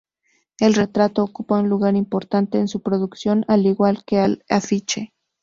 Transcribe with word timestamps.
El 0.59 0.73
retrato 0.73 1.23
ocupa 1.23 1.59
un 1.59 1.69
lugar 1.69 1.95
importante 1.95 2.57
en 2.57 2.67
su 2.67 2.81
producción 2.81 3.45
al 3.47 3.67
igual 3.67 4.03
que 4.03 4.23
el 4.25 4.43
afiche. 4.49 5.13